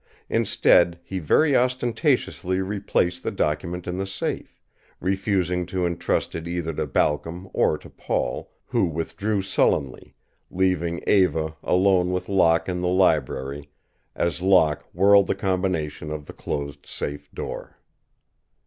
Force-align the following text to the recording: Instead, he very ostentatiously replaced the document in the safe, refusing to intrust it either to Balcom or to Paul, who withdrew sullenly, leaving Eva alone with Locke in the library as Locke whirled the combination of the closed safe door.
Instead, 0.29 0.99
he 1.03 1.19
very 1.19 1.55
ostentatiously 1.55 2.59
replaced 2.59 3.21
the 3.21 3.29
document 3.29 3.85
in 3.85 3.99
the 3.99 4.07
safe, 4.07 4.57
refusing 4.99 5.63
to 5.63 5.85
intrust 5.85 6.33
it 6.33 6.47
either 6.47 6.73
to 6.73 6.87
Balcom 6.87 7.47
or 7.53 7.77
to 7.77 7.87
Paul, 7.87 8.51
who 8.65 8.85
withdrew 8.85 9.43
sullenly, 9.43 10.15
leaving 10.49 11.03
Eva 11.05 11.55
alone 11.61 12.11
with 12.11 12.29
Locke 12.29 12.67
in 12.67 12.81
the 12.81 12.87
library 12.87 13.69
as 14.15 14.41
Locke 14.41 14.87
whirled 14.91 15.27
the 15.27 15.35
combination 15.35 16.09
of 16.09 16.25
the 16.25 16.33
closed 16.33 16.87
safe 16.87 17.31
door. 17.31 17.77